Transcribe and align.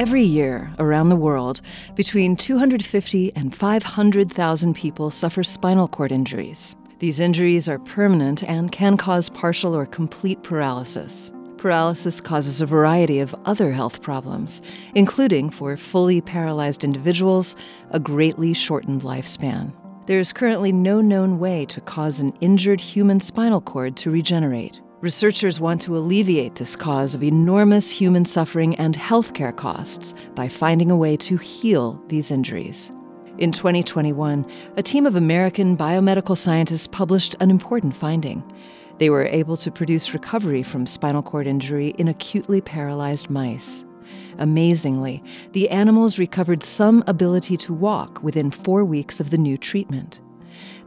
Every 0.00 0.22
year 0.22 0.72
around 0.78 1.10
the 1.10 1.14
world, 1.14 1.60
between 1.94 2.34
250 2.34 3.36
and 3.36 3.54
500,000 3.54 4.74
people 4.74 5.10
suffer 5.10 5.42
spinal 5.42 5.88
cord 5.88 6.10
injuries. 6.10 6.74
These 7.00 7.20
injuries 7.20 7.68
are 7.68 7.78
permanent 7.78 8.42
and 8.42 8.72
can 8.72 8.96
cause 8.96 9.28
partial 9.28 9.76
or 9.76 9.84
complete 9.84 10.42
paralysis. 10.42 11.30
Paralysis 11.58 12.18
causes 12.18 12.62
a 12.62 12.66
variety 12.66 13.20
of 13.20 13.36
other 13.44 13.72
health 13.72 14.00
problems, 14.00 14.62
including, 14.94 15.50
for 15.50 15.76
fully 15.76 16.22
paralyzed 16.22 16.82
individuals, 16.82 17.54
a 17.90 18.00
greatly 18.00 18.54
shortened 18.54 19.02
lifespan. 19.02 19.70
There 20.06 20.18
is 20.18 20.32
currently 20.32 20.72
no 20.72 21.02
known 21.02 21.38
way 21.38 21.66
to 21.66 21.80
cause 21.82 22.20
an 22.20 22.32
injured 22.40 22.80
human 22.80 23.20
spinal 23.20 23.60
cord 23.60 23.98
to 23.98 24.10
regenerate. 24.10 24.80
Researchers 25.02 25.58
want 25.58 25.80
to 25.80 25.96
alleviate 25.96 26.56
this 26.56 26.76
cause 26.76 27.14
of 27.14 27.22
enormous 27.22 27.90
human 27.90 28.26
suffering 28.26 28.76
and 28.76 28.94
healthcare 28.94 29.56
costs 29.56 30.14
by 30.34 30.46
finding 30.46 30.90
a 30.90 30.96
way 30.96 31.16
to 31.16 31.38
heal 31.38 31.98
these 32.08 32.30
injuries. 32.30 32.92
In 33.38 33.50
2021, 33.50 34.44
a 34.76 34.82
team 34.82 35.06
of 35.06 35.16
American 35.16 35.74
biomedical 35.74 36.36
scientists 36.36 36.86
published 36.86 37.34
an 37.40 37.48
important 37.50 37.96
finding. 37.96 38.44
They 38.98 39.08
were 39.08 39.24
able 39.24 39.56
to 39.56 39.70
produce 39.70 40.12
recovery 40.12 40.62
from 40.62 40.84
spinal 40.84 41.22
cord 41.22 41.46
injury 41.46 41.94
in 41.96 42.06
acutely 42.06 42.60
paralyzed 42.60 43.30
mice. 43.30 43.86
Amazingly, 44.36 45.22
the 45.52 45.70
animals 45.70 46.18
recovered 46.18 46.62
some 46.62 47.02
ability 47.06 47.56
to 47.56 47.72
walk 47.72 48.22
within 48.22 48.50
four 48.50 48.84
weeks 48.84 49.18
of 49.18 49.30
the 49.30 49.38
new 49.38 49.56
treatment. 49.56 50.20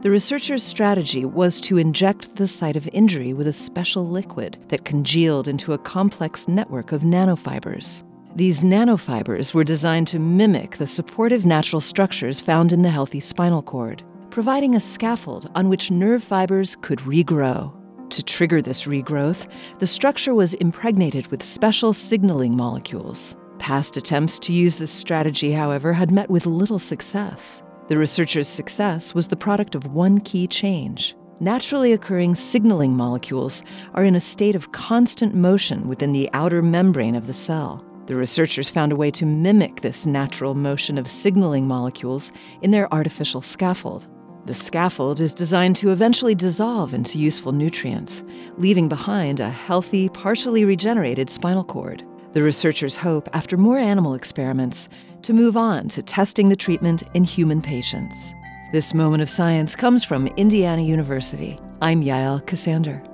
The 0.00 0.10
researchers' 0.10 0.62
strategy 0.62 1.24
was 1.24 1.60
to 1.62 1.78
inject 1.78 2.36
the 2.36 2.46
site 2.46 2.76
of 2.76 2.88
injury 2.92 3.32
with 3.32 3.46
a 3.46 3.52
special 3.52 4.06
liquid 4.06 4.58
that 4.68 4.84
congealed 4.84 5.48
into 5.48 5.72
a 5.72 5.78
complex 5.78 6.46
network 6.46 6.92
of 6.92 7.02
nanofibers. 7.02 8.02
These 8.36 8.62
nanofibers 8.64 9.54
were 9.54 9.64
designed 9.64 10.08
to 10.08 10.18
mimic 10.18 10.76
the 10.76 10.86
supportive 10.86 11.46
natural 11.46 11.80
structures 11.80 12.40
found 12.40 12.72
in 12.72 12.82
the 12.82 12.90
healthy 12.90 13.20
spinal 13.20 13.62
cord, 13.62 14.02
providing 14.30 14.74
a 14.74 14.80
scaffold 14.80 15.50
on 15.54 15.68
which 15.68 15.90
nerve 15.90 16.22
fibers 16.22 16.76
could 16.80 16.98
regrow. 17.00 17.72
To 18.10 18.22
trigger 18.22 18.62
this 18.62 18.84
regrowth, 18.84 19.48
the 19.78 19.86
structure 19.86 20.34
was 20.34 20.54
impregnated 20.54 21.26
with 21.28 21.42
special 21.42 21.92
signaling 21.92 22.56
molecules. 22.56 23.34
Past 23.58 23.96
attempts 23.96 24.38
to 24.40 24.52
use 24.52 24.76
this 24.76 24.92
strategy, 24.92 25.50
however, 25.50 25.92
had 25.92 26.12
met 26.12 26.30
with 26.30 26.46
little 26.46 26.78
success. 26.78 27.63
The 27.86 27.98
researchers' 27.98 28.48
success 28.48 29.14
was 29.14 29.26
the 29.26 29.36
product 29.36 29.74
of 29.74 29.92
one 29.92 30.18
key 30.18 30.46
change. 30.46 31.14
Naturally 31.38 31.92
occurring 31.92 32.34
signaling 32.34 32.96
molecules 32.96 33.62
are 33.92 34.04
in 34.04 34.16
a 34.16 34.20
state 34.20 34.56
of 34.56 34.72
constant 34.72 35.34
motion 35.34 35.86
within 35.86 36.12
the 36.12 36.30
outer 36.32 36.62
membrane 36.62 37.14
of 37.14 37.26
the 37.26 37.34
cell. 37.34 37.84
The 38.06 38.16
researchers 38.16 38.70
found 38.70 38.92
a 38.92 38.96
way 38.96 39.10
to 39.10 39.26
mimic 39.26 39.82
this 39.82 40.06
natural 40.06 40.54
motion 40.54 40.96
of 40.96 41.06
signaling 41.06 41.68
molecules 41.68 42.32
in 42.62 42.70
their 42.70 42.92
artificial 42.92 43.42
scaffold. 43.42 44.06
The 44.46 44.54
scaffold 44.54 45.20
is 45.20 45.34
designed 45.34 45.76
to 45.76 45.90
eventually 45.90 46.34
dissolve 46.34 46.94
into 46.94 47.18
useful 47.18 47.52
nutrients, 47.52 48.24
leaving 48.56 48.88
behind 48.88 49.40
a 49.40 49.50
healthy, 49.50 50.08
partially 50.08 50.64
regenerated 50.64 51.28
spinal 51.28 51.64
cord. 51.64 52.02
The 52.32 52.42
researchers 52.42 52.96
hope, 52.96 53.28
after 53.32 53.56
more 53.56 53.78
animal 53.78 54.14
experiments, 54.14 54.88
to 55.24 55.32
move 55.32 55.56
on 55.56 55.88
to 55.88 56.02
testing 56.02 56.50
the 56.50 56.56
treatment 56.56 57.02
in 57.14 57.24
human 57.24 57.60
patients. 57.60 58.34
This 58.72 58.94
moment 58.94 59.22
of 59.22 59.28
science 59.28 59.74
comes 59.74 60.04
from 60.04 60.26
Indiana 60.36 60.82
University. 60.82 61.58
I'm 61.80 62.02
Yael 62.02 62.42
Ksander. 62.44 63.13